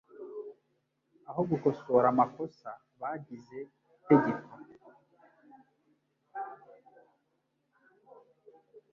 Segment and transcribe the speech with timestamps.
[1.29, 3.59] AHO GUKOSORA AMAKOSA babigize
[3.95, 4.51] itegeko